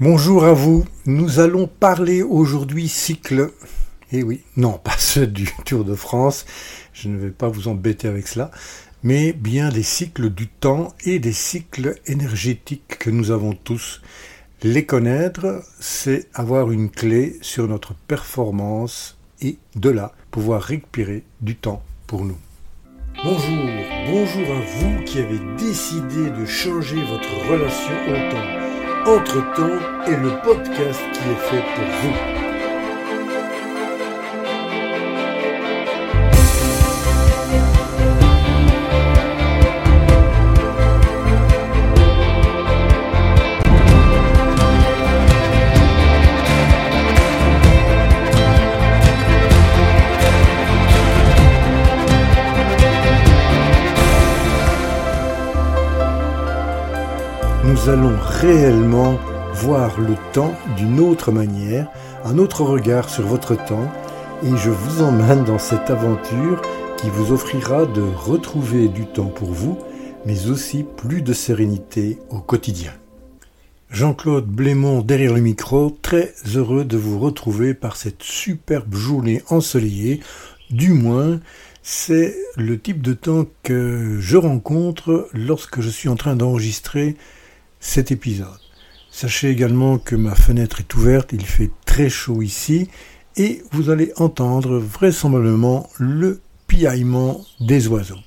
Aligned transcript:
Bonjour 0.00 0.44
à 0.44 0.52
vous, 0.52 0.84
nous 1.06 1.38
allons 1.38 1.68
parler 1.68 2.24
aujourd'hui 2.24 2.88
cycle. 2.88 3.52
Eh 4.10 4.24
oui, 4.24 4.42
non, 4.56 4.72
pas 4.84 4.98
ceux 4.98 5.28
du 5.28 5.48
Tour 5.64 5.84
de 5.84 5.94
France, 5.94 6.46
je 6.92 7.08
ne 7.08 7.16
vais 7.16 7.30
pas 7.30 7.46
vous 7.46 7.68
embêter 7.68 8.08
avec 8.08 8.26
cela, 8.26 8.50
mais 9.04 9.32
bien 9.32 9.68
des 9.68 9.84
cycles 9.84 10.30
du 10.30 10.48
temps 10.48 10.92
et 11.04 11.20
des 11.20 11.32
cycles 11.32 11.94
énergétiques 12.06 12.98
que 12.98 13.08
nous 13.08 13.30
avons 13.30 13.52
tous. 13.52 14.02
Les 14.64 14.84
connaître, 14.84 15.62
c'est 15.78 16.26
avoir 16.34 16.72
une 16.72 16.90
clé 16.90 17.38
sur 17.40 17.68
notre 17.68 17.94
performance 17.94 19.16
et 19.42 19.58
de 19.76 19.90
là 19.90 20.12
pouvoir 20.32 20.60
récupérer 20.60 21.22
du 21.40 21.54
temps 21.54 21.84
pour 22.08 22.24
nous. 22.24 22.38
Bonjour, 23.22 23.70
bonjour 24.10 24.56
à 24.56 24.60
vous 24.60 25.04
qui 25.04 25.20
avez 25.20 25.38
décidé 25.56 26.30
de 26.30 26.44
changer 26.46 27.00
votre 27.04 27.48
relation 27.48 27.94
au 28.08 28.32
temps. 28.32 28.63
Entre-temps 29.06 29.78
est 30.06 30.16
le 30.16 30.30
podcast 30.42 31.00
qui 31.12 31.28
est 31.28 31.34
fait 31.34 31.62
pour 31.74 31.84
vous. 31.84 32.43
Nous 57.84 57.90
allons 57.90 58.16
réellement 58.40 59.18
voir 59.52 60.00
le 60.00 60.14
temps 60.32 60.54
d'une 60.76 61.00
autre 61.00 61.32
manière, 61.32 61.90
un 62.24 62.38
autre 62.38 62.62
regard 62.62 63.10
sur 63.10 63.26
votre 63.26 63.56
temps, 63.56 63.92
et 64.42 64.56
je 64.56 64.70
vous 64.70 65.02
emmène 65.02 65.44
dans 65.44 65.58
cette 65.58 65.90
aventure 65.90 66.62
qui 66.96 67.10
vous 67.10 67.32
offrira 67.32 67.84
de 67.84 68.00
retrouver 68.00 68.88
du 68.88 69.04
temps 69.04 69.26
pour 69.26 69.52
vous, 69.52 69.78
mais 70.24 70.48
aussi 70.48 70.86
plus 70.96 71.20
de 71.20 71.34
sérénité 71.34 72.18
au 72.30 72.38
quotidien. 72.38 72.92
Jean-Claude 73.90 74.46
Blémont 74.46 75.02
derrière 75.02 75.34
le 75.34 75.42
micro, 75.42 75.94
très 76.00 76.32
heureux 76.54 76.86
de 76.86 76.96
vous 76.96 77.18
retrouver 77.18 77.74
par 77.74 77.96
cette 77.96 78.22
superbe 78.22 78.94
journée 78.94 79.42
ensoleillée, 79.50 80.20
du 80.70 80.94
moins 80.94 81.38
c'est 81.82 82.34
le 82.56 82.80
type 82.80 83.02
de 83.02 83.12
temps 83.12 83.44
que 83.62 84.16
je 84.20 84.38
rencontre 84.38 85.28
lorsque 85.34 85.82
je 85.82 85.90
suis 85.90 86.08
en 86.08 86.16
train 86.16 86.34
d'enregistrer 86.34 87.16
cet 87.84 88.10
épisode. 88.10 88.48
Sachez 89.10 89.50
également 89.50 89.98
que 89.98 90.16
ma 90.16 90.34
fenêtre 90.34 90.80
est 90.80 90.94
ouverte, 90.94 91.32
il 91.32 91.44
fait 91.44 91.70
très 91.84 92.08
chaud 92.08 92.40
ici 92.42 92.88
et 93.36 93.62
vous 93.72 93.90
allez 93.90 94.10
entendre 94.16 94.78
vraisemblablement 94.78 95.88
le 95.98 96.40
piaillement 96.66 97.44
des 97.60 97.86
oiseaux. 97.86 98.18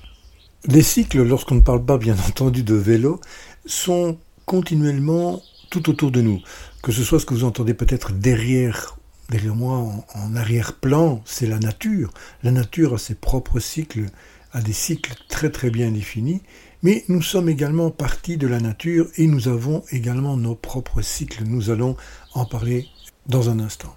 Les 0.64 0.82
cycles, 0.82 1.22
lorsqu'on 1.22 1.56
ne 1.56 1.60
parle 1.60 1.84
pas 1.84 1.98
bien 1.98 2.16
entendu 2.28 2.62
de 2.62 2.74
vélo, 2.74 3.20
sont 3.66 4.16
continuellement 4.46 5.42
tout 5.70 5.90
autour 5.90 6.12
de 6.12 6.22
nous. 6.22 6.40
Que 6.82 6.92
ce 6.92 7.02
soit 7.02 7.18
ce 7.18 7.26
que 7.26 7.34
vous 7.34 7.44
entendez 7.44 7.74
peut-être 7.74 8.12
derrière, 8.12 8.96
derrière 9.28 9.56
moi 9.56 9.76
en, 9.76 10.06
en 10.14 10.36
arrière-plan, 10.36 11.20
c'est 11.24 11.46
la 11.46 11.58
nature. 11.58 12.12
La 12.44 12.52
nature 12.52 12.94
a 12.94 12.98
ses 12.98 13.16
propres 13.16 13.60
cycles, 13.60 14.06
a 14.52 14.62
des 14.62 14.72
cycles 14.72 15.14
très 15.28 15.50
très 15.50 15.70
bien 15.70 15.90
définis. 15.90 16.42
Mais 16.82 17.04
nous 17.08 17.22
sommes 17.22 17.48
également 17.48 17.90
partie 17.90 18.36
de 18.36 18.46
la 18.46 18.60
nature 18.60 19.08
et 19.16 19.26
nous 19.26 19.48
avons 19.48 19.82
également 19.90 20.36
nos 20.36 20.54
propres 20.54 21.02
cycles. 21.02 21.42
Nous 21.44 21.70
allons 21.70 21.96
en 22.34 22.44
parler 22.44 22.86
dans 23.26 23.50
un 23.50 23.58
instant. 23.58 23.96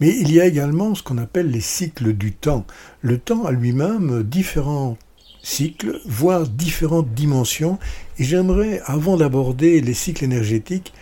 Mais 0.00 0.14
il 0.20 0.30
y 0.30 0.40
a 0.40 0.46
également 0.46 0.94
ce 0.94 1.02
qu'on 1.02 1.18
appelle 1.18 1.50
les 1.50 1.62
cycles 1.62 2.12
du 2.12 2.32
temps. 2.32 2.66
Le 3.00 3.18
temps 3.18 3.46
a 3.46 3.52
lui-même 3.52 4.22
différents 4.22 4.98
cycles, 5.42 5.98
voire 6.04 6.46
différentes 6.46 7.14
dimensions. 7.14 7.78
Et 8.18 8.24
j'aimerais, 8.24 8.82
avant 8.84 9.16
d'aborder 9.16 9.80
les 9.80 9.94
cycles 9.94 10.24
énergétiques, 10.24 10.92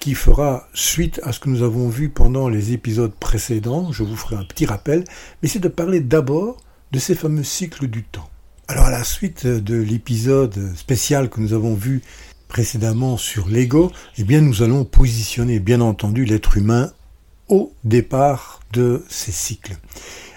qui 0.00 0.14
fera 0.14 0.68
suite 0.72 1.20
à 1.24 1.32
ce 1.32 1.40
que 1.40 1.50
nous 1.50 1.62
avons 1.62 1.88
vu 1.88 2.08
pendant 2.08 2.48
les 2.48 2.72
épisodes 2.72 3.12
précédents, 3.12 3.90
je 3.90 4.04
vous 4.04 4.16
ferai 4.16 4.36
un 4.36 4.44
petit 4.44 4.66
rappel, 4.66 5.02
mais 5.42 5.48
c'est 5.48 5.58
de 5.58 5.68
parler 5.68 6.00
d'abord 6.00 6.58
de 6.92 7.00
ces 7.00 7.16
fameux 7.16 7.42
cycles 7.42 7.88
du 7.88 8.04
temps. 8.04 8.30
Alors 8.70 8.84
à 8.84 8.90
la 8.90 9.02
suite 9.02 9.46
de 9.46 9.76
l'épisode 9.76 10.76
spécial 10.76 11.30
que 11.30 11.40
nous 11.40 11.54
avons 11.54 11.72
vu 11.72 12.02
précédemment 12.48 13.16
sur 13.16 13.48
l'ego, 13.48 13.90
eh 14.18 14.24
bien 14.24 14.42
nous 14.42 14.62
allons 14.62 14.84
positionner 14.84 15.58
bien 15.58 15.80
entendu 15.80 16.26
l'être 16.26 16.58
humain 16.58 16.92
au 17.48 17.72
départ 17.84 18.60
de 18.74 19.06
ces 19.08 19.32
cycles. 19.32 19.78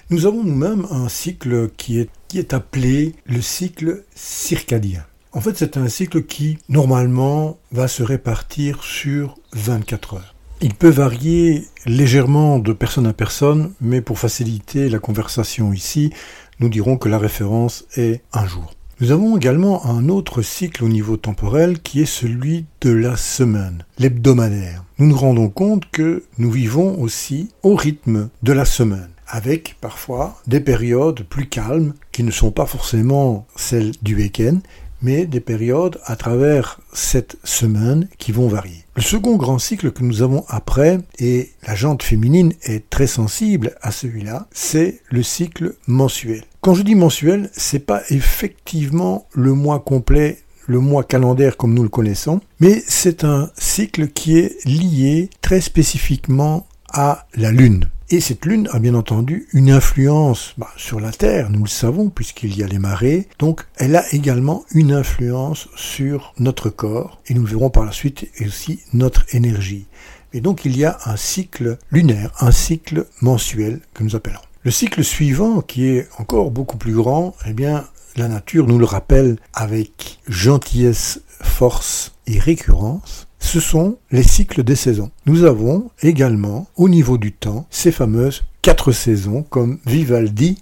Nous 0.09 0.27
avons 0.27 0.45
nous-mêmes 0.45 0.87
un 0.91 1.09
cycle 1.09 1.71
qui 1.75 1.99
est, 1.99 2.09
qui 2.29 2.39
est 2.39 2.53
appelé 2.53 3.15
le 3.25 3.41
cycle 3.41 4.05
circadien. 4.15 5.05
En 5.33 5.41
fait, 5.41 5.57
c'est 5.57 5.75
un 5.75 5.89
cycle 5.89 6.23
qui, 6.23 6.57
normalement, 6.69 7.59
va 7.73 7.89
se 7.89 8.01
répartir 8.01 8.81
sur 8.81 9.35
24 9.51 10.13
heures. 10.13 10.35
Il 10.63 10.75
peut 10.75 10.89
varier 10.89 11.65
légèrement 11.85 12.59
de 12.59 12.71
personne 12.71 13.07
à 13.07 13.13
personne, 13.13 13.73
mais 13.81 13.99
pour 13.99 14.19
faciliter 14.19 14.89
la 14.89 14.99
conversation 14.99 15.73
ici, 15.73 16.13
nous 16.61 16.69
dirons 16.69 16.97
que 16.97 17.09
la 17.09 17.17
référence 17.17 17.85
est 17.97 18.21
un 18.31 18.45
jour. 18.45 18.73
Nous 19.01 19.11
avons 19.11 19.35
également 19.35 19.83
un 19.87 20.09
autre 20.09 20.43
cycle 20.43 20.83
au 20.83 20.87
niveau 20.87 21.17
temporel 21.17 21.79
qui 21.79 22.01
est 22.01 22.05
celui 22.05 22.65
de 22.81 22.91
la 22.91 23.17
semaine, 23.17 23.83
l'hebdomadaire. 23.97 24.83
Nous 24.99 25.07
nous 25.07 25.17
rendons 25.17 25.49
compte 25.49 25.89
que 25.91 26.23
nous 26.37 26.51
vivons 26.51 27.01
aussi 27.01 27.49
au 27.63 27.75
rythme 27.75 28.29
de 28.43 28.53
la 28.53 28.65
semaine 28.65 29.09
avec 29.27 29.77
parfois 29.81 30.39
des 30.45 30.59
périodes 30.59 31.23
plus 31.23 31.47
calmes 31.47 31.93
qui 32.11 32.21
ne 32.21 32.31
sont 32.31 32.51
pas 32.51 32.67
forcément 32.67 33.47
celles 33.55 33.93
du 34.03 34.15
week-end, 34.15 34.59
mais 35.01 35.25
des 35.25 35.39
périodes 35.39 35.99
à 36.05 36.15
travers 36.15 36.79
cette 36.93 37.37
semaine 37.43 38.07
qui 38.19 38.31
vont 38.31 38.47
varier. 38.47 38.80
Le 39.01 39.07
second 39.07 39.35
grand 39.35 39.57
cycle 39.57 39.91
que 39.91 40.03
nous 40.03 40.21
avons 40.21 40.45
après, 40.47 40.99
et 41.17 41.49
la 41.65 41.73
jante 41.73 42.03
féminine 42.03 42.53
est 42.61 42.87
très 42.91 43.07
sensible 43.07 43.75
à 43.81 43.91
celui-là, 43.91 44.45
c'est 44.51 45.01
le 45.09 45.23
cycle 45.23 45.73
mensuel. 45.87 46.43
Quand 46.61 46.75
je 46.75 46.83
dis 46.83 46.93
mensuel, 46.93 47.49
c'est 47.51 47.79
pas 47.83 48.03
effectivement 48.11 49.25
le 49.33 49.55
mois 49.55 49.79
complet 49.79 50.37
le 50.67 50.79
mois 50.79 51.03
calendaire 51.03 51.57
comme 51.57 51.73
nous 51.73 51.81
le 51.81 51.89
connaissons, 51.89 52.41
mais 52.59 52.83
c'est 52.87 53.23
un 53.23 53.49
cycle 53.57 54.09
qui 54.09 54.37
est 54.37 54.63
lié 54.65 55.31
très 55.41 55.61
spécifiquement 55.61 56.67
à 56.93 57.25
la 57.33 57.51
Lune. 57.51 57.89
Et 58.13 58.19
cette 58.19 58.45
lune 58.45 58.67
a 58.73 58.79
bien 58.79 58.93
entendu 58.93 59.47
une 59.53 59.71
influence 59.71 60.53
bah, 60.57 60.67
sur 60.75 60.99
la 60.99 61.13
Terre, 61.13 61.49
nous 61.49 61.63
le 61.63 61.69
savons, 61.69 62.09
puisqu'il 62.09 62.57
y 62.57 62.61
a 62.61 62.67
les 62.67 62.77
marées. 62.77 63.29
Donc 63.39 63.65
elle 63.77 63.95
a 63.95 64.03
également 64.13 64.65
une 64.71 64.91
influence 64.91 65.69
sur 65.77 66.33
notre 66.37 66.69
corps, 66.69 67.21
et 67.27 67.33
nous 67.33 67.45
verrons 67.45 67.69
par 67.69 67.85
la 67.85 67.93
suite 67.93 68.27
aussi 68.45 68.81
notre 68.91 69.33
énergie. 69.33 69.87
Et 70.33 70.41
donc 70.41 70.65
il 70.65 70.75
y 70.75 70.83
a 70.83 70.97
un 71.05 71.15
cycle 71.15 71.77
lunaire, 71.89 72.33
un 72.41 72.51
cycle 72.51 73.07
mensuel 73.21 73.79
que 73.93 74.03
nous 74.03 74.17
appelons. 74.17 74.41
Le 74.63 74.71
cycle 74.71 75.05
suivant, 75.05 75.61
qui 75.61 75.87
est 75.87 76.09
encore 76.17 76.51
beaucoup 76.51 76.77
plus 76.77 76.93
grand, 76.93 77.33
eh 77.47 77.53
bien, 77.53 77.85
la 78.17 78.27
nature 78.27 78.67
nous 78.67 78.77
le 78.77 78.83
rappelle 78.83 79.37
avec 79.53 80.19
gentillesse, 80.27 81.21
force 81.41 82.11
et 82.27 82.39
récurrence 82.39 83.29
ce 83.51 83.59
sont 83.59 83.97
les 84.11 84.23
cycles 84.23 84.63
des 84.63 84.77
saisons. 84.77 85.11
Nous 85.25 85.43
avons 85.43 85.91
également, 86.01 86.69
au 86.77 86.87
niveau 86.87 87.17
du 87.17 87.33
temps, 87.33 87.67
ces 87.69 87.91
fameuses 87.91 88.43
quatre 88.61 88.93
saisons, 88.93 89.43
comme 89.43 89.77
Vivaldi, 89.85 90.57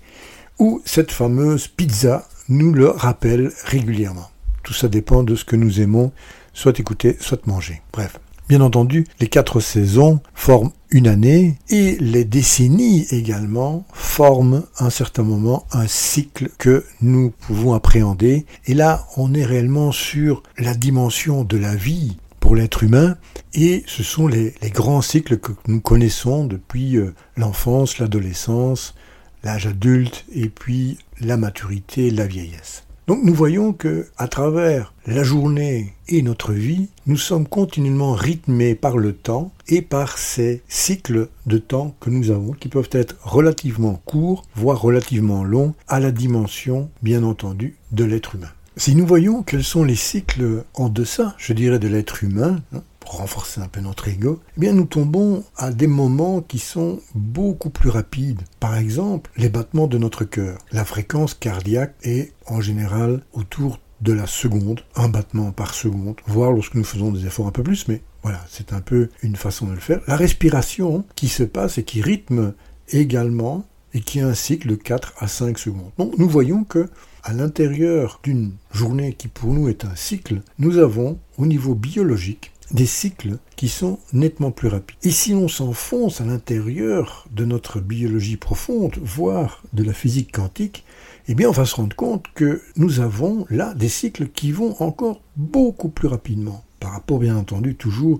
ou 0.57 0.81
cette 0.85 1.11
fameuse 1.11 1.67
pizza 1.67 2.27
nous 2.47 2.73
le 2.73 2.89
rappelle 2.89 3.51
régulièrement. 3.63 4.31
Tout 4.63 4.73
ça 4.73 4.87
dépend 4.87 5.21
de 5.21 5.35
ce 5.35 5.45
que 5.45 5.55
nous 5.55 5.81
aimons, 5.81 6.11
soit 6.53 6.79
écouter, 6.79 7.15
soit 7.19 7.45
manger. 7.45 7.83
Bref. 7.93 8.19
Bien 8.47 8.61
entendu, 8.61 9.05
les 9.19 9.27
quatre 9.27 9.59
saisons 9.59 10.19
forment 10.33 10.71
une 10.89 11.07
année 11.07 11.59
et 11.69 11.95
les 11.99 12.25
décennies 12.25 13.05
également 13.11 13.85
forment 13.93 14.63
à 14.77 14.85
un 14.85 14.89
certain 14.89 15.21
moment 15.21 15.67
un 15.73 15.85
cycle 15.85 16.49
que 16.57 16.83
nous 17.03 17.29
pouvons 17.29 17.75
appréhender. 17.75 18.47
Et 18.65 18.73
là, 18.73 19.05
on 19.15 19.35
est 19.35 19.45
réellement 19.45 19.91
sur 19.91 20.41
la 20.57 20.73
dimension 20.73 21.43
de 21.43 21.57
la 21.57 21.75
vie 21.75 22.17
pour 22.39 22.55
l'être 22.55 22.83
humain, 22.83 23.17
et 23.53 23.83
ce 23.87 24.03
sont 24.03 24.27
les, 24.27 24.53
grands 24.73 25.01
cycles 25.01 25.37
que 25.37 25.51
nous 25.67 25.81
connaissons 25.81 26.45
depuis 26.45 26.97
euh, 26.97 27.13
l'enfance, 27.37 27.99
l'adolescence, 27.99 28.95
l'âge 29.43 29.67
adulte, 29.67 30.25
et 30.33 30.49
puis 30.49 30.97
la 31.19 31.37
maturité, 31.37 32.11
la 32.11 32.27
vieillesse. 32.27 32.83
Donc 33.09 33.23
nous 33.23 33.33
voyons 33.33 33.73
que 33.73 34.05
à 34.17 34.27
travers 34.27 34.93
la 35.07 35.23
journée 35.23 35.95
et 36.07 36.21
notre 36.21 36.53
vie, 36.53 36.89
nous 37.07 37.17
sommes 37.17 37.47
continuellement 37.47 38.13
rythmés 38.13 38.75
par 38.75 38.97
le 38.97 39.13
temps 39.13 39.51
et 39.67 39.81
par 39.81 40.19
ces 40.19 40.61
cycles 40.67 41.27
de 41.47 41.57
temps 41.57 41.95
que 41.99 42.11
nous 42.11 42.29
avons 42.29 42.51
qui 42.51 42.67
peuvent 42.67 42.89
être 42.91 43.15
relativement 43.23 43.99
courts, 44.05 44.45
voire 44.53 44.79
relativement 44.79 45.43
longs 45.43 45.73
à 45.87 45.99
la 45.99 46.11
dimension 46.11 46.91
bien 47.01 47.23
entendu 47.23 47.77
de 47.91 48.03
l'être 48.03 48.35
humain. 48.35 48.51
Si 48.79 48.95
nous 48.95 49.05
voyons 49.05 49.43
quels 49.43 49.65
sont 49.65 49.83
les 49.83 49.97
cycles 49.97 50.63
en 50.73 50.87
deçà, 50.87 51.35
je 51.37 51.51
dirais, 51.51 51.79
de 51.79 51.89
l'être 51.89 52.23
humain, 52.23 52.61
hein, 52.73 52.81
renforcer 53.05 53.59
un 53.59 53.67
peu 53.67 53.81
notre 53.81 54.07
ego, 54.07 54.39
eh 54.55 54.61
bien 54.61 54.71
nous 54.71 54.85
tombons 54.85 55.43
à 55.57 55.71
des 55.71 55.85
moments 55.85 56.39
qui 56.39 56.59
sont 56.59 57.01
beaucoup 57.13 57.71
plus 57.71 57.89
rapides. 57.89 58.43
Par 58.61 58.77
exemple, 58.77 59.31
les 59.35 59.49
battements 59.49 59.87
de 59.87 59.97
notre 59.97 60.23
cœur. 60.23 60.59
La 60.71 60.85
fréquence 60.85 61.33
cardiaque 61.33 61.93
est 62.03 62.31
en 62.45 62.61
général 62.61 63.21
autour 63.33 63.81
de 63.99 64.13
la 64.13 64.27
seconde, 64.27 64.85
un 64.95 65.09
battement 65.09 65.51
par 65.51 65.73
seconde, 65.73 66.15
voire 66.25 66.53
lorsque 66.53 66.75
nous 66.75 66.85
faisons 66.85 67.11
des 67.11 67.25
efforts 67.25 67.47
un 67.47 67.51
peu 67.51 67.63
plus, 67.63 67.89
mais 67.89 68.01
voilà, 68.23 68.39
c'est 68.49 68.71
un 68.71 68.79
peu 68.79 69.09
une 69.21 69.35
façon 69.35 69.65
de 69.65 69.73
le 69.73 69.81
faire. 69.81 69.99
La 70.07 70.15
respiration 70.15 71.03
qui 71.15 71.27
se 71.27 71.43
passe 71.43 71.77
et 71.79 71.83
qui 71.83 72.01
rythme 72.01 72.53
également 72.87 73.65
et 73.93 73.99
qui 73.99 74.21
a 74.21 74.27
un 74.27 74.33
cycle 74.33 74.69
de 74.69 74.75
4 74.75 75.15
à 75.17 75.27
5 75.27 75.59
secondes. 75.59 75.91
Donc 75.97 76.17
nous 76.17 76.29
voyons 76.29 76.63
que 76.63 76.89
à 77.23 77.33
l'intérieur 77.33 78.19
d'une 78.23 78.53
journée 78.71 79.13
qui 79.13 79.27
pour 79.27 79.53
nous 79.53 79.69
est 79.69 79.85
un 79.85 79.95
cycle, 79.95 80.41
nous 80.57 80.77
avons 80.77 81.19
au 81.37 81.45
niveau 81.45 81.75
biologique 81.75 82.51
des 82.71 82.85
cycles 82.85 83.37
qui 83.55 83.67
sont 83.67 83.99
nettement 84.13 84.51
plus 84.51 84.67
rapides. 84.67 84.97
Et 85.03 85.11
si 85.11 85.33
on 85.33 85.47
s'enfonce 85.47 86.21
à 86.21 86.25
l'intérieur 86.25 87.27
de 87.31 87.45
notre 87.45 87.79
biologie 87.79 88.37
profonde, 88.37 88.95
voire 89.01 89.63
de 89.73 89.83
la 89.83 89.93
physique 89.93 90.31
quantique, 90.31 90.85
eh 91.27 91.35
bien 91.35 91.49
on 91.49 91.53
va 91.53 91.65
se 91.65 91.75
rendre 91.75 91.95
compte 91.95 92.25
que 92.35 92.61
nous 92.75 92.99
avons 92.99 93.45
là 93.49 93.73
des 93.73 93.89
cycles 93.89 94.27
qui 94.27 94.51
vont 94.51 94.75
encore 94.81 95.21
beaucoup 95.35 95.89
plus 95.89 96.07
rapidement, 96.07 96.63
par 96.79 96.91
rapport 96.91 97.19
bien 97.19 97.35
entendu 97.35 97.75
toujours 97.75 98.19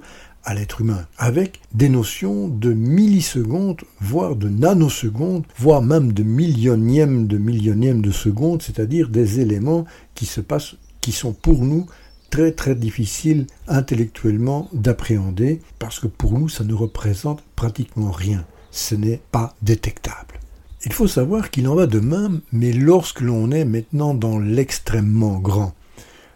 à 0.50 0.56
l'être 0.56 0.82
humain, 0.82 1.06
avec 1.20 1.62
des 1.76 1.90
notions 1.90 2.48
de 2.48 2.74
millisecondes, 2.74 3.82
voire 4.02 4.36
de 4.36 4.50
nanosecondes, 4.50 5.46
voire 5.60 5.84
même 5.84 6.12
de 6.12 6.24
millionièmes 6.24 7.28
de 7.28 7.38
millionièmes 7.38 8.02
de 8.02 8.10
secondes, 8.10 8.64
c'est-à-dire 8.64 9.10
des 9.10 9.42
éléments 9.42 9.86
qui 10.16 10.26
se 10.26 10.42
passent, 10.42 10.74
qui 11.02 11.12
sont 11.12 11.34
pour 11.34 11.64
nous 11.64 11.86
très 12.32 12.52
très 12.52 12.74
difficiles 12.74 13.46
intellectuellement 13.68 14.70
d'appréhender, 14.74 15.62
parce 15.78 16.00
que 16.00 16.08
pour 16.08 16.40
nous 16.40 16.50
ça 16.50 16.64
ne 16.64 16.74
représente 16.74 17.44
pratiquement 17.56 18.10
rien, 18.10 18.44
ce 18.72 18.96
n'est 18.96 19.22
pas 19.32 19.56
détectable. 19.62 20.40
Il 20.84 20.94
faut 20.94 21.08
savoir 21.08 21.52
qu'il 21.52 21.68
en 21.68 21.76
va 21.76 21.86
de 21.86 22.00
même, 22.00 22.42
mais 22.52 22.74
lorsque 22.74 23.22
l'on 23.22 23.52
est 23.52 23.66
maintenant 23.66 24.16
dans 24.16 24.40
l'extrêmement 24.40 25.38
grand. 25.38 25.76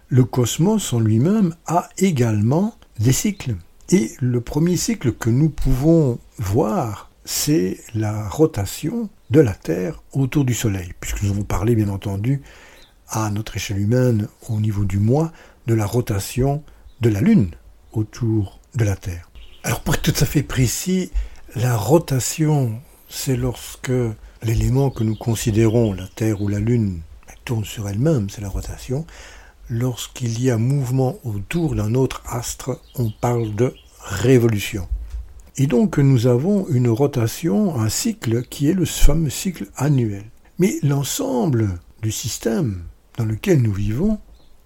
Le 0.07 0.23
cosmos 0.23 0.93
en 0.93 0.99
lui-même 0.99 1.55
a 1.65 1.89
également 1.97 2.75
des 2.99 3.11
cycles. 3.11 3.55
Et 3.89 4.11
le 4.21 4.39
premier 4.41 4.77
cycle 4.77 5.11
que 5.11 5.29
nous 5.29 5.49
pouvons 5.49 6.17
voir, 6.37 7.11
c'est 7.25 7.79
la 7.93 8.27
rotation 8.29 9.09
de 9.29 9.39
la 9.39 9.53
Terre 9.53 10.01
autour 10.13 10.45
du 10.45 10.53
Soleil, 10.53 10.93
puisque 10.99 11.21
nous 11.23 11.31
avons 11.31 11.43
parlé 11.43 11.75
bien 11.75 11.89
entendu 11.89 12.41
à 13.09 13.29
notre 13.29 13.57
échelle 13.57 13.79
humaine 13.79 14.27
au 14.49 14.59
niveau 14.59 14.85
du 14.85 14.99
mois 14.99 15.31
de 15.67 15.73
la 15.73 15.85
rotation 15.85 16.63
de 17.01 17.09
la 17.09 17.21
Lune 17.21 17.51
autour 17.91 18.59
de 18.75 18.85
la 18.85 18.95
Terre. 18.95 19.29
Alors 19.63 19.81
pour 19.81 19.95
être 19.95 20.01
tout 20.01 20.23
à 20.23 20.25
fait 20.25 20.43
précis, 20.43 21.11
la 21.55 21.77
rotation, 21.77 22.81
c'est 23.09 23.35
lorsque 23.35 23.91
l'élément 24.41 24.89
que 24.89 25.03
nous 25.03 25.15
considérons, 25.15 25.93
la 25.93 26.07
Terre 26.07 26.41
ou 26.41 26.47
la 26.47 26.59
Lune, 26.59 27.01
tourne 27.45 27.65
sur 27.65 27.89
elle-même, 27.89 28.29
c'est 28.29 28.41
la 28.41 28.49
rotation. 28.49 29.05
Lorsqu'il 29.69 30.41
y 30.41 30.51
a 30.51 30.57
mouvement 30.57 31.17
autour 31.23 31.75
d'un 31.75 31.95
autre 31.95 32.21
astre, 32.27 32.81
on 32.95 33.09
parle 33.09 33.55
de 33.55 33.73
révolution. 34.03 34.87
Et 35.55 35.67
donc 35.67 35.97
nous 35.99 36.27
avons 36.27 36.67
une 36.67 36.89
rotation, 36.89 37.79
un 37.79 37.89
cycle 37.89 38.43
qui 38.43 38.69
est 38.69 38.73
le 38.73 38.85
fameux 38.85 39.29
cycle 39.29 39.67
annuel. 39.75 40.25
Mais 40.59 40.75
l'ensemble 40.83 41.79
du 42.01 42.11
système 42.11 42.83
dans 43.17 43.25
lequel 43.25 43.61
nous 43.61 43.73
vivons 43.73 44.19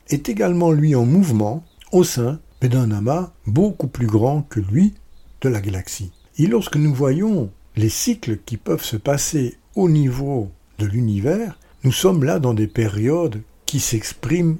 est 0.10 0.30
également 0.30 0.72
lui 0.72 0.96
en 0.96 1.06
mouvement 1.06 1.64
au 1.92 2.04
sein 2.04 2.40
d'un 2.62 2.92
amas 2.92 3.32
beaucoup 3.46 3.88
plus 3.88 4.08
grand 4.08 4.42
que 4.42 4.60
lui 4.60 4.96
de 5.42 5.50
la 5.50 5.62
galaxie. 5.62 6.12
Et 6.38 6.48
lorsque 6.48 6.76
nous 6.76 6.94
voyons 6.94 7.52
les 7.76 7.90
cycles 7.90 8.40
qui 8.46 8.58
peuvent 8.58 8.84
se 8.84 8.98
passer 8.98 9.58
au 9.76 9.90
niveau 9.90 10.50
de 10.80 10.86
l'univers, 10.86 11.60
nous 11.84 11.92
sommes 11.92 12.24
là 12.24 12.40
dans 12.40 12.54
des 12.54 12.68
périodes 12.68 13.42
qui 13.66 13.80
s'expriment 13.80 14.58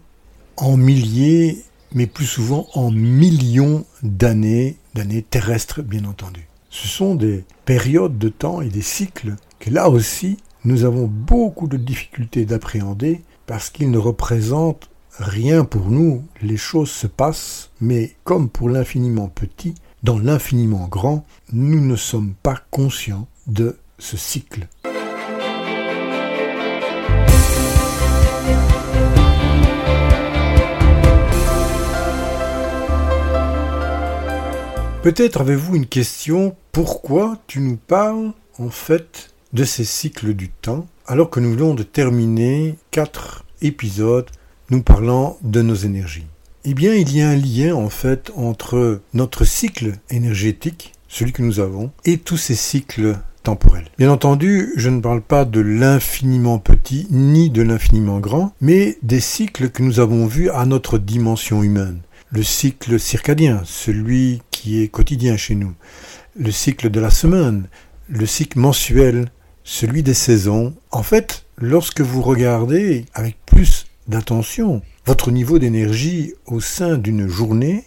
en 0.58 0.78
milliers, 0.78 1.64
mais 1.94 2.08
plus 2.08 2.26
souvent 2.26 2.68
en 2.74 2.92
millions 2.92 3.86
d'années, 4.04 4.78
d'années 4.94 5.22
terrestres 5.22 5.82
bien 5.82 6.06
entendu. 6.06 6.48
Ce 6.70 6.88
sont 6.88 7.16
des 7.16 7.46
périodes 7.66 8.18
de 8.18 8.30
temps 8.30 8.62
et 8.62 8.70
des 8.70 8.82
cycles 8.82 9.36
que 9.60 9.70
là 9.70 9.90
aussi 9.90 10.38
nous 10.66 10.84
avons 10.84 11.08
beaucoup 11.08 11.68
de 11.68 11.78
difficultés 11.78 12.46
d'appréhender 12.46 13.22
parce 13.46 13.70
qu'ils 13.70 13.92
ne 13.92 13.98
représentent 13.98 14.90
rien 15.18 15.64
pour 15.64 15.90
nous. 15.90 16.26
Les 16.42 16.58
choses 16.58 16.92
se 16.92 17.08
passent, 17.08 17.72
mais 17.80 18.16
comme 18.24 18.50
pour 18.50 18.70
l'infiniment 18.70 19.30
petit, 19.30 19.76
dans 20.04 20.20
l'infiniment 20.20 20.88
grand, 20.88 21.26
nous 21.54 21.80
ne 21.80 21.96
sommes 21.96 22.34
pas 22.44 22.58
conscients 22.70 23.28
de 23.48 23.78
ce 23.98 24.18
cycle. 24.18 24.68
Peut-être 35.04 35.42
avez-vous 35.42 35.76
une 35.76 35.86
question, 35.86 36.56
pourquoi 36.72 37.38
tu 37.48 37.60
nous 37.60 37.78
parles 37.78 38.34
en 38.58 38.70
fait 38.70 39.30
de 39.54 39.64
ces 39.64 39.86
cycles 39.86 40.34
du 40.34 40.50
temps 40.50 40.88
alors 41.06 41.30
que 41.30 41.40
nous 41.40 41.52
venons 41.52 41.76
de 41.76 41.84
terminer 41.84 42.76
quatre 42.92 43.46
épisodes 43.62 44.30
nous 44.70 44.82
parlant 44.82 45.38
de 45.44 45.62
nos 45.62 45.76
énergies 45.76 46.26
Eh 46.66 46.74
bien, 46.74 46.94
il 46.94 47.16
y 47.16 47.22
a 47.22 47.30
un 47.30 47.38
lien 47.38 47.76
en 47.76 47.90
fait 47.90 48.32
entre 48.36 49.02
notre 49.14 49.46
cycle 49.46 49.94
énergétique, 50.10 50.94
celui 51.08 51.32
que 51.32 51.44
nous 51.44 51.62
avons, 51.62 51.92
et 52.04 52.18
tous 52.18 52.36
ces 52.36 52.56
cycles 52.56 53.18
temporels. 53.44 53.88
Bien 53.98 54.12
entendu, 54.12 54.74
je 54.76 54.90
ne 54.90 55.00
parle 55.00 55.22
pas 55.22 55.46
de 55.46 55.62
l'infiniment 55.62 56.60
petit 56.60 57.08
ni 57.12 57.50
de 57.50 57.62
l'infiniment 57.62 58.20
grand, 58.20 58.54
mais 58.60 58.98
des 59.04 59.22
cycles 59.22 59.70
que 59.70 59.84
nous 59.84 60.02
avons 60.02 60.26
vus 60.26 60.50
à 60.50 60.66
notre 60.66 60.98
dimension 60.98 61.64
humaine 61.64 62.02
le 62.30 62.44
cycle 62.44 63.00
circadien, 63.00 63.62
celui 63.64 64.42
qui 64.58 64.82
est 64.82 64.88
quotidien 64.88 65.38
chez 65.38 65.54
nous, 65.54 65.74
le 66.36 66.52
cycle 66.52 66.90
de 66.90 67.00
la 67.00 67.12
semaine, 67.12 67.68
le 68.10 68.26
cycle 68.26 68.58
mensuel, 68.58 69.30
celui 69.64 70.02
des 70.02 70.16
saisons. 70.16 70.74
En 70.92 71.04
fait, 71.04 71.46
lorsque 71.60 72.02
vous 72.02 72.24
regardez 72.24 73.06
avec 73.14 73.38
plus 73.46 73.86
d'attention 74.08 74.82
votre 75.06 75.30
niveau 75.30 75.60
d'énergie 75.60 76.34
au 76.48 76.60
sein 76.60 76.98
d'une 76.98 77.28
journée, 77.28 77.84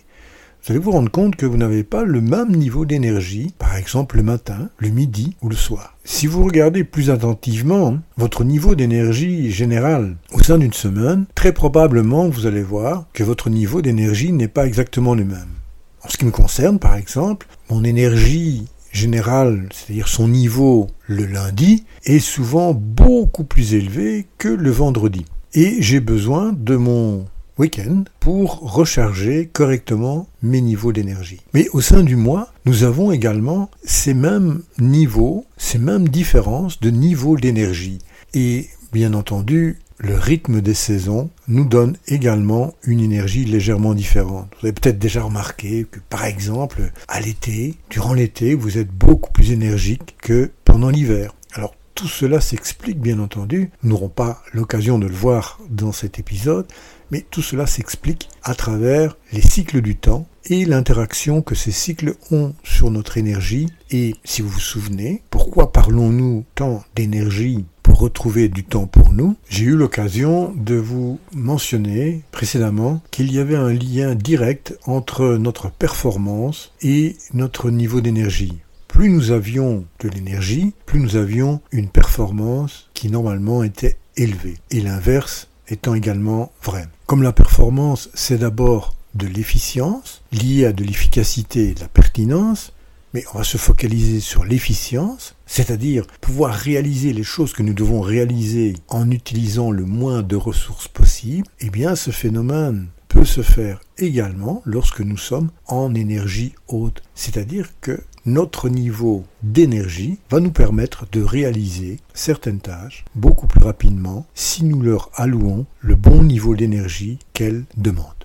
vous 0.62 0.72
allez 0.72 0.78
vous 0.78 0.92
rendre 0.92 1.10
compte 1.10 1.34
que 1.34 1.46
vous 1.46 1.56
n'avez 1.56 1.82
pas 1.82 2.04
le 2.04 2.20
même 2.20 2.54
niveau 2.54 2.84
d'énergie, 2.84 3.52
par 3.58 3.74
exemple 3.74 4.18
le 4.18 4.22
matin, 4.22 4.68
le 4.78 4.90
midi 4.90 5.36
ou 5.42 5.48
le 5.48 5.56
soir. 5.56 5.96
Si 6.04 6.28
vous 6.28 6.44
regardez 6.44 6.84
plus 6.84 7.10
attentivement 7.10 7.98
votre 8.16 8.44
niveau 8.44 8.76
d'énergie 8.76 9.50
général 9.50 10.16
au 10.32 10.40
sein 10.40 10.58
d'une 10.58 10.72
semaine, 10.72 11.24
très 11.34 11.52
probablement 11.52 12.28
vous 12.28 12.46
allez 12.46 12.62
voir 12.62 13.06
que 13.12 13.24
votre 13.24 13.50
niveau 13.50 13.82
d'énergie 13.82 14.32
n'est 14.32 14.46
pas 14.46 14.66
exactement 14.66 15.14
le 15.16 15.24
même. 15.24 15.59
En 16.02 16.08
ce 16.08 16.16
qui 16.16 16.24
me 16.24 16.30
concerne, 16.30 16.78
par 16.78 16.94
exemple, 16.94 17.46
mon 17.68 17.84
énergie 17.84 18.66
générale, 18.92 19.68
c'est-à-dire 19.72 20.08
son 20.08 20.28
niveau 20.28 20.88
le 21.06 21.26
lundi, 21.26 21.84
est 22.04 22.18
souvent 22.18 22.74
beaucoup 22.74 23.44
plus 23.44 23.74
élevé 23.74 24.26
que 24.38 24.48
le 24.48 24.70
vendredi. 24.70 25.26
Et 25.54 25.82
j'ai 25.82 26.00
besoin 26.00 26.52
de 26.56 26.76
mon 26.76 27.26
week-end 27.58 28.04
pour 28.20 28.60
recharger 28.60 29.50
correctement 29.52 30.26
mes 30.42 30.60
niveaux 30.60 30.92
d'énergie. 30.92 31.40
Mais 31.52 31.68
au 31.72 31.80
sein 31.80 32.02
du 32.02 32.16
mois, 32.16 32.52
nous 32.64 32.84
avons 32.84 33.12
également 33.12 33.70
ces 33.84 34.14
mêmes 34.14 34.62
niveaux, 34.78 35.44
ces 35.58 35.78
mêmes 35.78 36.08
différences 36.08 36.80
de 36.80 36.90
niveau 36.90 37.36
d'énergie. 37.36 37.98
Et 38.32 38.68
bien 38.92 39.12
entendu, 39.12 39.78
le 40.02 40.16
rythme 40.16 40.62
des 40.62 40.74
saisons 40.74 41.28
nous 41.46 41.66
donne 41.66 41.96
également 42.08 42.74
une 42.84 43.00
énergie 43.00 43.44
légèrement 43.44 43.92
différente. 43.92 44.50
Vous 44.58 44.66
avez 44.66 44.72
peut-être 44.72 44.98
déjà 44.98 45.22
remarqué 45.22 45.86
que 45.90 46.00
par 46.08 46.24
exemple, 46.24 46.90
à 47.06 47.20
l'été, 47.20 47.74
durant 47.90 48.14
l'été, 48.14 48.54
vous 48.54 48.78
êtes 48.78 48.90
beaucoup 48.90 49.30
plus 49.30 49.52
énergique 49.52 50.16
que 50.22 50.50
pendant 50.64 50.88
l'hiver. 50.88 51.34
Alors 51.52 51.74
tout 51.94 52.08
cela 52.08 52.40
s'explique 52.40 52.98
bien 52.98 53.18
entendu, 53.18 53.70
nous 53.82 53.90
n'aurons 53.90 54.08
pas 54.08 54.42
l'occasion 54.54 54.98
de 54.98 55.06
le 55.06 55.14
voir 55.14 55.60
dans 55.68 55.92
cet 55.92 56.18
épisode, 56.18 56.66
mais 57.10 57.26
tout 57.30 57.42
cela 57.42 57.66
s'explique 57.66 58.30
à 58.42 58.54
travers 58.54 59.18
les 59.34 59.42
cycles 59.42 59.82
du 59.82 59.96
temps 59.96 60.26
et 60.46 60.64
l'interaction 60.64 61.42
que 61.42 61.54
ces 61.54 61.70
cycles 61.70 62.14
ont 62.30 62.54
sur 62.64 62.90
notre 62.90 63.18
énergie. 63.18 63.68
Et 63.90 64.14
si 64.24 64.42
vous 64.42 64.48
vous 64.48 64.60
souvenez, 64.60 65.22
pourquoi 65.30 65.72
parlons-nous 65.72 66.44
tant 66.54 66.82
d'énergie 66.94 67.64
pour 67.82 67.98
retrouver 67.98 68.48
du 68.48 68.64
temps 68.64 68.86
pour 68.86 69.12
nous? 69.12 69.36
J'ai 69.48 69.64
eu 69.64 69.76
l'occasion 69.76 70.52
de 70.56 70.76
vous 70.76 71.18
mentionner 71.34 72.22
précédemment 72.30 73.02
qu'il 73.10 73.32
y 73.32 73.38
avait 73.38 73.56
un 73.56 73.72
lien 73.72 74.14
direct 74.14 74.78
entre 74.86 75.36
notre 75.36 75.70
performance 75.70 76.72
et 76.82 77.16
notre 77.34 77.70
niveau 77.70 78.00
d'énergie 78.00 78.58
plus 78.90 79.08
nous 79.08 79.30
avions 79.30 79.84
de 80.00 80.08
l'énergie, 80.08 80.74
plus 80.84 80.98
nous 80.98 81.14
avions 81.14 81.60
une 81.70 81.88
performance 81.88 82.90
qui 82.92 83.08
normalement 83.08 83.62
était 83.62 83.96
élevée. 84.16 84.58
Et 84.72 84.80
l'inverse 84.80 85.48
étant 85.68 85.94
également 85.94 86.50
vrai. 86.62 86.88
Comme 87.06 87.22
la 87.22 87.32
performance, 87.32 88.10
c'est 88.14 88.38
d'abord 88.38 88.94
de 89.14 89.26
l'efficience, 89.26 90.22
lié 90.32 90.66
à 90.66 90.72
de 90.72 90.84
l'efficacité 90.84 91.70
et 91.70 91.74
de 91.74 91.80
la 91.80 91.88
pertinence, 91.88 92.72
mais 93.12 93.24
on 93.34 93.38
va 93.38 93.44
se 93.44 93.56
focaliser 93.56 94.20
sur 94.20 94.44
l'efficience, 94.44 95.34
c'est-à-dire 95.46 96.06
pouvoir 96.20 96.54
réaliser 96.54 97.12
les 97.12 97.24
choses 97.24 97.52
que 97.52 97.62
nous 97.62 97.74
devons 97.74 98.00
réaliser 98.00 98.74
en 98.88 99.10
utilisant 99.10 99.70
le 99.70 99.84
moins 99.84 100.22
de 100.22 100.36
ressources 100.36 100.88
possible, 100.88 101.46
eh 101.60 101.70
bien 101.70 101.96
ce 101.96 102.10
phénomène 102.10 102.86
peut 103.08 103.24
se 103.24 103.42
faire 103.42 103.80
également 103.98 104.62
lorsque 104.64 105.00
nous 105.00 105.16
sommes 105.16 105.50
en 105.66 105.94
énergie 105.94 106.54
haute, 106.68 107.02
c'est-à-dire 107.14 107.70
que 107.80 108.00
notre 108.26 108.68
niveau 108.68 109.24
d'énergie 109.42 110.18
va 110.30 110.40
nous 110.40 110.52
permettre 110.52 111.06
de 111.10 111.22
réaliser 111.22 111.98
certaines 112.14 112.60
tâches 112.60 113.04
beaucoup 113.14 113.46
plus 113.46 113.64
rapidement 113.64 114.26
si 114.34 114.62
nous 114.64 114.82
leur 114.82 115.10
allouons 115.14 115.66
le 115.80 115.96
bon 115.96 116.22
niveau 116.22 116.54
d'énergie 116.54 117.18
qu'elles 117.32 117.64
demandent. 117.76 118.19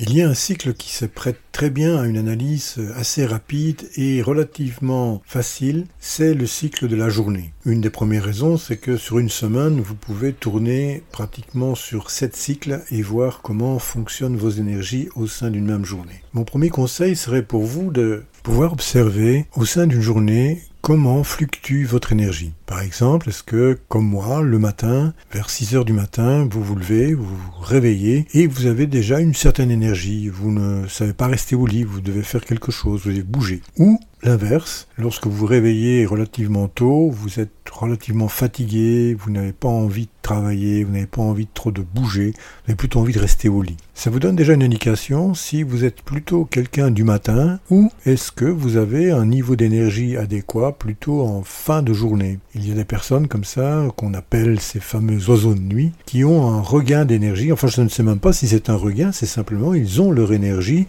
Il 0.00 0.16
y 0.16 0.22
a 0.22 0.28
un 0.28 0.34
cycle 0.34 0.74
qui 0.74 0.92
se 0.92 1.06
prête 1.06 1.40
très 1.50 1.70
bien 1.70 1.96
à 1.98 2.06
une 2.06 2.18
analyse 2.18 2.76
assez 2.94 3.26
rapide 3.26 3.88
et 3.96 4.22
relativement 4.22 5.20
facile, 5.26 5.86
c'est 5.98 6.34
le 6.34 6.46
cycle 6.46 6.86
de 6.86 6.94
la 6.94 7.08
journée. 7.08 7.52
Une 7.64 7.80
des 7.80 7.90
premières 7.90 8.22
raisons, 8.22 8.58
c'est 8.58 8.76
que 8.76 8.96
sur 8.96 9.18
une 9.18 9.28
semaine, 9.28 9.80
vous 9.80 9.96
pouvez 9.96 10.32
tourner 10.32 11.02
pratiquement 11.10 11.74
sur 11.74 12.12
sept 12.12 12.36
cycles 12.36 12.80
et 12.92 13.02
voir 13.02 13.42
comment 13.42 13.80
fonctionnent 13.80 14.36
vos 14.36 14.50
énergies 14.50 15.08
au 15.16 15.26
sein 15.26 15.50
d'une 15.50 15.66
même 15.66 15.84
journée. 15.84 16.22
Mon 16.32 16.44
premier 16.44 16.68
conseil 16.70 17.16
serait 17.16 17.42
pour 17.42 17.64
vous 17.64 17.90
de 17.90 18.22
pouvoir 18.44 18.72
observer 18.72 19.46
au 19.56 19.64
sein 19.64 19.88
d'une 19.88 20.00
journée 20.00 20.62
comment 20.88 21.22
fluctue 21.22 21.84
votre 21.84 22.12
énergie. 22.12 22.54
Par 22.64 22.80
exemple, 22.80 23.28
est-ce 23.28 23.42
que, 23.42 23.78
comme 23.88 24.06
moi, 24.06 24.40
le 24.40 24.58
matin, 24.58 25.12
vers 25.30 25.50
6 25.50 25.76
heures 25.76 25.84
du 25.84 25.92
matin, 25.92 26.48
vous 26.50 26.64
vous 26.64 26.76
levez, 26.76 27.12
vous 27.12 27.36
réveillez 27.60 28.26
et 28.32 28.46
vous 28.46 28.64
avez 28.64 28.86
déjà 28.86 29.20
une 29.20 29.34
certaine 29.34 29.70
énergie. 29.70 30.30
Vous 30.30 30.50
ne 30.50 30.86
savez 30.86 31.12
pas 31.12 31.26
rester 31.26 31.54
au 31.56 31.66
lit, 31.66 31.84
vous 31.84 32.00
devez 32.00 32.22
faire 32.22 32.42
quelque 32.42 32.72
chose, 32.72 33.02
vous 33.02 33.10
devez 33.10 33.22
bouger. 33.22 33.60
Ou 33.76 34.00
L'inverse, 34.22 34.88
lorsque 34.96 35.26
vous 35.26 35.36
vous 35.36 35.46
réveillez 35.46 36.04
relativement 36.04 36.66
tôt, 36.66 37.08
vous 37.10 37.38
êtes 37.38 37.52
relativement 37.70 38.26
fatigué, 38.26 39.14
vous 39.14 39.30
n'avez 39.30 39.52
pas 39.52 39.68
envie 39.68 40.08
travailler, 40.28 40.84
vous 40.84 40.92
n'avez 40.92 41.06
pas 41.06 41.22
envie 41.22 41.46
trop 41.46 41.70
de 41.70 41.80
bouger, 41.80 42.32
vous 42.32 42.68
avez 42.68 42.76
plutôt 42.76 43.00
envie 43.00 43.14
de 43.14 43.18
rester 43.18 43.48
au 43.48 43.62
lit. 43.62 43.78
Ça 43.94 44.10
vous 44.10 44.20
donne 44.20 44.36
déjà 44.36 44.52
une 44.52 44.62
indication 44.62 45.32
si 45.32 45.62
vous 45.62 45.86
êtes 45.86 46.02
plutôt 46.02 46.44
quelqu'un 46.44 46.90
du 46.90 47.02
matin 47.02 47.60
ou 47.70 47.90
est-ce 48.04 48.30
que 48.30 48.44
vous 48.44 48.76
avez 48.76 49.10
un 49.10 49.24
niveau 49.24 49.56
d'énergie 49.56 50.18
adéquat 50.18 50.72
plutôt 50.72 51.22
en 51.22 51.42
fin 51.42 51.82
de 51.82 51.94
journée? 51.94 52.40
Il 52.54 52.68
y 52.68 52.72
a 52.72 52.74
des 52.74 52.84
personnes 52.84 53.26
comme 53.26 53.44
ça 53.44 53.86
qu'on 53.96 54.12
appelle 54.12 54.60
ces 54.60 54.80
fameux 54.80 55.30
oiseaux 55.30 55.54
de 55.54 55.60
nuit 55.60 55.92
qui 56.04 56.24
ont 56.24 56.46
un 56.46 56.60
regain 56.60 57.06
d'énergie. 57.06 57.50
Enfin, 57.50 57.68
je 57.68 57.80
ne 57.80 57.88
sais 57.88 58.02
même 58.02 58.20
pas 58.20 58.34
si 58.34 58.48
c'est 58.48 58.68
un 58.68 58.76
regain, 58.76 59.12
c'est 59.12 59.24
simplement 59.24 59.72
ils 59.72 60.02
ont 60.02 60.12
leur 60.12 60.34
énergie 60.34 60.86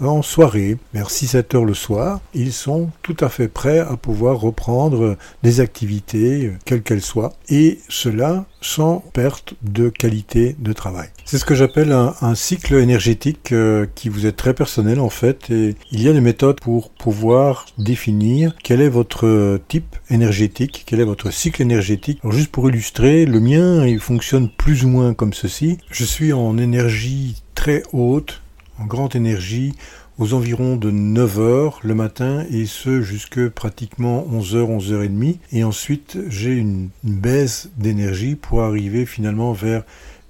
en 0.00 0.20
soirée, 0.20 0.76
vers 0.92 1.08
6-7 1.08 1.56
heures 1.56 1.64
le 1.64 1.74
soir, 1.74 2.20
ils 2.34 2.52
sont 2.52 2.90
tout 3.02 3.16
à 3.20 3.30
fait 3.30 3.48
prêts 3.48 3.78
à 3.78 3.96
pouvoir 3.96 4.38
reprendre 4.38 5.16
des 5.42 5.60
activités, 5.60 6.52
quelles 6.64 6.82
qu'elles 6.82 7.02
soient, 7.02 7.32
et 7.48 7.78
cela 7.88 8.44
sans 8.62 9.00
perte 9.12 9.54
de 9.62 9.88
qualité 9.88 10.56
de 10.58 10.72
travail. 10.72 11.08
C'est 11.24 11.38
ce 11.38 11.44
que 11.44 11.54
j'appelle 11.54 11.92
un, 11.92 12.34
cycle 12.34 12.74
énergétique 12.74 13.52
euh, 13.52 13.86
qui 13.94 14.08
vous 14.08 14.26
est 14.26 14.32
très 14.32 14.54
personnel 14.54 15.00
en 15.00 15.10
fait, 15.10 15.50
et 15.50 15.76
il 15.90 16.02
y 16.02 16.08
a 16.08 16.12
des 16.12 16.20
méthodes 16.20 16.60
pour 16.60 16.90
pouvoir 16.90 17.66
définir 17.78 18.54
quel 18.62 18.80
est 18.80 18.88
votre 18.88 19.60
type 19.68 19.96
énergétique, 20.08 20.84
quel 20.86 21.00
est 21.00 21.04
votre 21.04 21.30
cycle 21.30 21.62
énergétique. 21.62 22.18
Alors 22.22 22.34
juste 22.34 22.50
pour 22.50 22.68
illustrer, 22.68 23.26
le 23.26 23.40
mien, 23.40 23.86
il 23.86 24.00
fonctionne 24.00 24.48
plus 24.48 24.84
ou 24.84 24.88
moins 24.88 25.14
comme 25.14 25.32
ceci. 25.32 25.78
Je 25.90 26.04
suis 26.04 26.32
en 26.32 26.58
énergie 26.58 27.42
très 27.54 27.82
haute, 27.92 28.40
en 28.78 28.86
grande 28.86 29.14
énergie 29.14 29.74
aux 30.22 30.34
environs 30.34 30.76
de 30.76 30.92
9 30.92 31.40
heures 31.40 31.80
le 31.82 31.96
matin 31.96 32.46
et 32.48 32.64
ce 32.64 33.02
jusque 33.02 33.48
pratiquement 33.48 34.24
11h, 34.30 34.78
11h30. 34.78 35.38
Et 35.50 35.64
ensuite, 35.64 36.16
j'ai 36.28 36.52
une, 36.52 36.90
une 37.02 37.18
baisse 37.18 37.70
d'énergie 37.76 38.36
pour 38.36 38.62
arriver 38.62 39.04
finalement 39.04 39.52
vers 39.52 39.82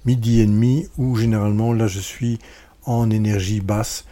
midi 0.03 0.39
et 0.39 0.47
demi 0.47 0.87
où 0.97 1.15
généralement 1.15 1.73
là 1.73 1.85
je 1.85 1.99
suis 1.99 2.39
en 2.85 3.11
énergie 3.11 3.61
basse 3.61 4.05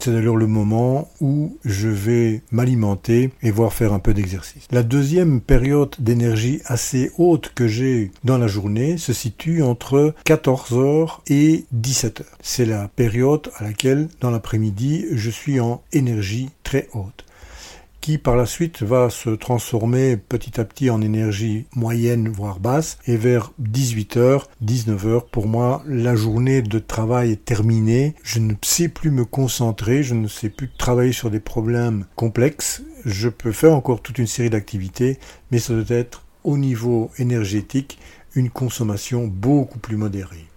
c'est 0.00 0.12
d'ailleurs 0.12 0.36
le 0.36 0.46
moment 0.46 1.08
où 1.20 1.56
je 1.64 1.88
vais 1.88 2.42
m'alimenter 2.50 3.30
et 3.42 3.50
voir 3.50 3.72
faire 3.72 3.92
un 3.92 3.98
peu 3.98 4.14
d'exercice. 4.14 4.66
La 4.70 4.82
deuxième 4.82 5.40
période 5.40 5.94
d'énergie 5.98 6.60
assez 6.64 7.10
haute 7.18 7.52
que 7.54 7.68
j'ai 7.68 8.10
dans 8.24 8.38
la 8.38 8.46
journée 8.46 8.98
se 8.98 9.12
situe 9.12 9.62
entre 9.62 10.14
14h 10.24 11.18
et 11.28 11.64
17h. 11.74 12.22
C'est 12.42 12.66
la 12.66 12.88
période 12.88 13.50
à 13.56 13.64
laquelle 13.64 14.08
dans 14.20 14.30
l'après-midi 14.30 15.06
je 15.12 15.30
suis 15.30 15.60
en 15.60 15.82
énergie 15.92 16.50
très 16.62 16.88
haute 16.94 17.24
qui 18.00 18.18
par 18.18 18.36
la 18.36 18.46
suite 18.46 18.82
va 18.82 19.10
se 19.10 19.30
transformer 19.30 20.16
petit 20.16 20.60
à 20.60 20.64
petit 20.64 20.90
en 20.90 21.00
énergie 21.02 21.66
moyenne 21.74 22.28
voire 22.28 22.60
basse 22.60 22.98
et 23.06 23.16
vers 23.16 23.52
18h, 23.62 24.44
19h 24.64 25.28
pour 25.30 25.46
moi 25.46 25.82
la 25.86 26.16
journée 26.16 26.62
de 26.62 26.78
travail 26.78 27.32
est 27.32 27.44
terminée, 27.44 28.14
je 28.22 28.38
ne 28.38 28.54
sais 28.62 28.88
plus 28.88 29.10
me 29.10 29.24
concentrer, 29.24 30.02
je 30.02 30.14
ne 30.14 30.28
sais 30.28 30.48
plus 30.48 30.70
travailler 30.70 31.12
sur 31.12 31.30
des 31.30 31.40
problèmes 31.40 32.06
complexes, 32.16 32.82
je 33.04 33.28
peux 33.28 33.52
faire 33.52 33.74
encore 33.74 34.02
toute 34.02 34.18
une 34.18 34.26
série 34.26 34.50
d'activités 34.50 35.18
mais 35.50 35.58
ça 35.58 35.74
doit 35.74 35.96
être 35.96 36.24
au 36.44 36.56
niveau 36.56 37.10
énergétique 37.18 37.98
une 38.34 38.50
consommation 38.50 39.26
beaucoup 39.26 39.78
plus 39.78 39.96
modérée. 39.96 40.49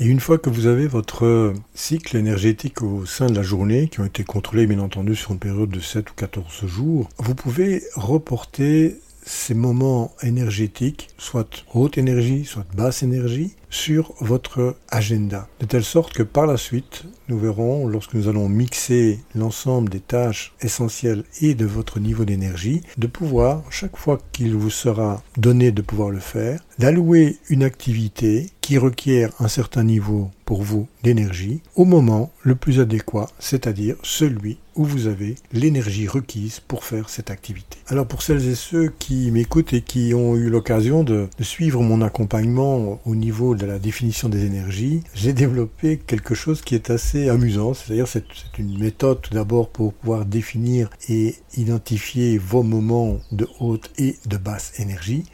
Et 0.00 0.06
une 0.06 0.20
fois 0.20 0.38
que 0.38 0.48
vous 0.48 0.66
avez 0.66 0.86
votre 0.86 1.52
cycle 1.74 2.16
énergétique 2.16 2.82
au 2.82 3.04
sein 3.04 3.26
de 3.26 3.34
la 3.34 3.42
journée, 3.42 3.88
qui 3.88 4.00
ont 4.00 4.04
été 4.04 4.24
contrôlés 4.24 4.66
bien 4.66 4.80
entendu 4.80 5.14
sur 5.14 5.32
une 5.32 5.38
période 5.38 5.68
de 5.70 5.80
7 5.80 6.10
ou 6.10 6.14
14 6.14 6.66
jours, 6.66 7.08
vous 7.18 7.34
pouvez 7.34 7.82
reporter 7.94 8.96
ces 9.24 9.54
moments 9.54 10.12
énergétiques, 10.22 11.08
soit 11.18 11.64
haute 11.74 11.98
énergie, 11.98 12.44
soit 12.44 12.66
basse 12.74 13.02
énergie, 13.02 13.54
sur 13.70 14.12
votre 14.20 14.76
agenda. 14.90 15.48
De 15.58 15.66
telle 15.66 15.82
sorte 15.82 16.12
que 16.12 16.22
par 16.22 16.46
la 16.46 16.58
suite, 16.58 17.04
nous 17.28 17.38
verrons, 17.38 17.88
lorsque 17.88 18.14
nous 18.14 18.28
allons 18.28 18.48
mixer 18.48 19.18
l'ensemble 19.34 19.88
des 19.88 20.00
tâches 20.00 20.52
essentielles 20.60 21.24
et 21.40 21.54
de 21.54 21.64
votre 21.64 21.98
niveau 21.98 22.24
d'énergie, 22.24 22.82
de 22.98 23.06
pouvoir, 23.06 23.62
chaque 23.70 23.96
fois 23.96 24.18
qu'il 24.32 24.54
vous 24.54 24.70
sera 24.70 25.22
donné 25.38 25.72
de 25.72 25.80
pouvoir 25.80 26.10
le 26.10 26.20
faire, 26.20 26.60
d'allouer 26.78 27.38
une 27.48 27.62
activité 27.62 28.50
qui 28.60 28.76
requiert 28.76 29.32
un 29.40 29.48
certain 29.48 29.84
niveau 29.84 30.30
pour 30.52 30.64
vous 30.64 30.86
d'énergie 31.02 31.62
au 31.76 31.86
moment 31.86 32.30
le 32.42 32.54
plus 32.54 32.78
adéquat, 32.78 33.30
c'est-à-dire 33.38 33.96
celui 34.02 34.58
où 34.74 34.84
vous 34.84 35.06
avez 35.06 35.36
l'énergie 35.50 36.06
requise 36.06 36.60
pour 36.60 36.84
faire 36.84 37.08
cette 37.08 37.30
activité. 37.30 37.78
Alors 37.86 38.06
pour 38.06 38.20
celles 38.20 38.46
et 38.46 38.54
ceux 38.54 38.92
qui 38.98 39.30
m'écoutent 39.30 39.72
et 39.72 39.80
qui 39.80 40.12
ont 40.12 40.36
eu 40.36 40.50
l'occasion 40.50 41.04
de, 41.04 41.26
suivre 41.40 41.80
mon 41.80 42.02
accompagnement 42.02 43.00
au 43.06 43.14
niveau 43.14 43.54
de 43.54 43.64
la 43.64 43.78
définition 43.78 44.28
des 44.28 44.44
énergies, 44.44 45.02
j'ai 45.14 45.32
développé 45.32 45.96
quelque 45.96 46.34
chose 46.34 46.60
qui 46.60 46.74
est 46.74 46.90
assez 46.90 47.30
amusant. 47.30 47.72
C'est-à-dire 47.72 48.06
c'est 48.06 48.26
une 48.58 48.78
méthode 48.78 49.22
tout 49.22 49.32
d'abord 49.32 49.70
pour 49.70 49.94
pouvoir 49.94 50.26
définir 50.26 50.90
et 51.08 51.34
identifier 51.56 52.36
vos 52.36 52.62
moments 52.62 53.20
de 53.30 53.48
haute 53.58 53.90
et 53.96 54.18
de 54.26 54.36
basse 54.36 54.78
énergie, 54.78 55.24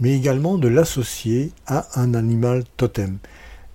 mais 0.00 0.16
également 0.16 0.56
de 0.56 0.68
l'associer 0.68 1.52
à 1.66 2.00
un 2.00 2.14
animal 2.14 2.64
totem. 2.78 3.18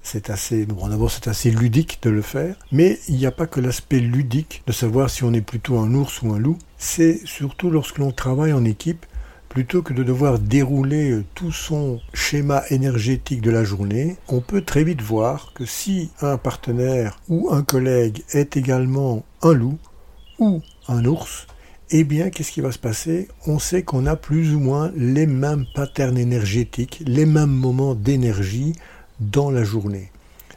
C'est 0.09 0.29
assez, 0.29 0.65
bon 0.65 0.87
d'abord 0.87 1.11
c'est 1.11 1.27
assez 1.27 1.51
ludique 1.51 1.99
de 2.01 2.09
le 2.09 2.21
faire, 2.21 2.55
mais 2.71 2.97
il 3.09 3.15
n'y 3.15 3.25
a 3.25 3.31
pas 3.31 3.45
que 3.45 3.59
l'aspect 3.59 3.99
ludique 3.99 4.63
de 4.65 4.71
savoir 4.71 5.09
si 5.09 5.25
on 5.25 5.33
est 5.33 5.41
plutôt 5.41 5.79
un 5.79 5.93
ours 5.93 6.21
ou 6.21 6.31
un 6.31 6.39
loup, 6.39 6.57
c'est 6.77 7.19
surtout 7.25 7.69
lorsque 7.69 7.97
l'on 7.97 8.13
travaille 8.13 8.53
en 8.53 8.63
équipe, 8.63 9.05
plutôt 9.49 9.81
que 9.81 9.91
de 9.91 10.03
devoir 10.03 10.39
dérouler 10.39 11.11
euh, 11.11 11.25
tout 11.35 11.51
son 11.51 11.99
schéma 12.13 12.63
énergétique 12.69 13.41
de 13.41 13.51
la 13.51 13.65
journée, 13.65 14.15
on 14.29 14.39
peut 14.39 14.61
très 14.61 14.85
vite 14.85 15.01
voir 15.01 15.51
que 15.53 15.65
si 15.65 16.09
un 16.21 16.37
partenaire 16.37 17.19
ou 17.27 17.49
un 17.51 17.63
collègue 17.63 18.23
est 18.31 18.55
également 18.55 19.25
un 19.41 19.51
loup 19.51 19.77
ou 20.39 20.61
un 20.87 21.03
ours, 21.03 21.47
eh 21.89 22.05
bien, 22.05 22.29
qu'est-ce 22.29 22.53
qui 22.53 22.61
va 22.61 22.71
se 22.71 22.79
passer? 22.79 23.27
On 23.45 23.59
sait 23.59 23.83
qu'on 23.83 24.05
a 24.05 24.15
plus 24.15 24.55
ou 24.55 24.59
moins 24.59 24.89
les 24.95 25.25
mêmes 25.25 25.65
patterns 25.75 26.17
énergétiques, 26.17 27.03
les 27.05 27.25
mêmes 27.25 27.51
moments 27.51 27.95
d'énergie 27.95 28.73
dans 29.19 29.51
la 29.51 29.63
journée. 29.63 30.11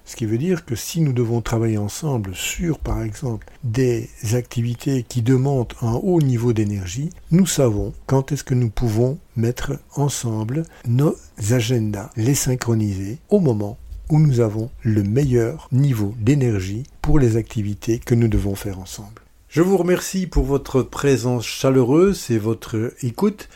Ce 0.04 0.16
qui 0.16 0.26
veut 0.26 0.38
dire 0.38 0.64
que 0.64 0.74
si 0.74 1.00
nous 1.00 1.12
devons 1.12 1.40
travailler 1.40 1.78
ensemble 1.78 2.34
sur, 2.34 2.80
par 2.80 3.02
exemple, 3.02 3.46
des 3.62 4.08
activités 4.32 5.04
qui 5.08 5.22
demandent 5.22 5.72
un 5.82 5.92
haut 5.92 6.20
niveau 6.20 6.52
d'énergie, 6.52 7.10
nous 7.30 7.46
savons 7.46 7.92
quand 8.06 8.32
est-ce 8.32 8.42
que 8.42 8.54
nous 8.54 8.70
pouvons 8.70 9.18
mettre 9.36 9.78
ensemble 9.94 10.64
nos 10.86 11.14
agendas, 11.50 12.10
les 12.16 12.34
synchroniser 12.34 13.18
au 13.28 13.38
moment 13.38 13.78
où 14.08 14.18
nous 14.18 14.40
avons 14.40 14.70
le 14.82 15.04
meilleur 15.04 15.68
niveau 15.70 16.14
d'énergie 16.18 16.82
pour 17.02 17.20
les 17.20 17.36
activités 17.36 18.00
que 18.00 18.16
nous 18.16 18.28
devons 18.28 18.56
faire 18.56 18.80
ensemble. 18.80 19.22
Je 19.48 19.62
vous 19.62 19.76
remercie 19.76 20.26
pour 20.26 20.44
votre 20.44 20.82
présence 20.82 21.46
chaleureuse 21.46 22.30
et 22.30 22.38
votre 22.38 22.92
écoute 23.02 23.48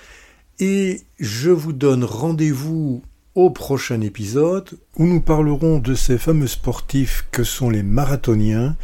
et 0.61 1.03
je 1.19 1.51
vous 1.51 1.73
donne 1.73 2.05
rendez-vous 2.05 3.03
au 3.35 3.51
prochain 3.51 4.01
épisode 4.01 4.71
où 4.97 5.07
nous 5.07 5.21
parlerons 5.21 5.79
de 5.79 5.95
ces 5.95 6.19
fameux 6.19 6.47
sportifs 6.47 7.27
que 7.31 7.45
sont 7.45 7.71
les 7.71 7.83
marathoniens 7.83 8.77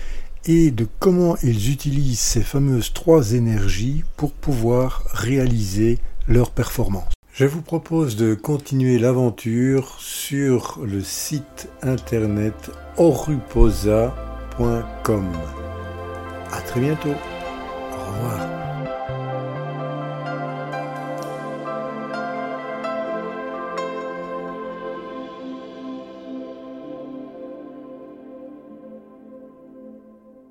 et 0.47 0.71
de 0.71 0.87
comment 0.99 1.37
ils 1.43 1.71
utilisent 1.71 2.19
ces 2.19 2.43
fameuses 2.43 2.93
trois 2.93 3.33
énergies 3.33 4.05
pour 4.17 4.33
pouvoir 4.33 5.05
réaliser 5.13 5.99
leur 6.29 6.51
performance. 6.51 7.13
Je 7.33 7.47
vous 7.47 7.63
propose 7.63 8.17
de 8.17 8.35
continuer 8.35 8.99
l'aventure 8.99 9.97
sur 9.99 10.81
le 10.85 11.01
site 11.01 11.69
internet 11.83 12.71
oruposa.com. 12.97 14.13
À 16.53 16.61
très 16.63 16.81
bientôt. 16.81 17.15